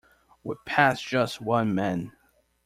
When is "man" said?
1.75-2.13